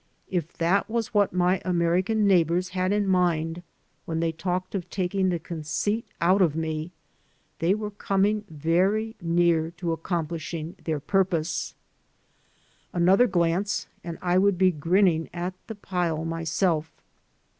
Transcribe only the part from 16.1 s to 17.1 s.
myself.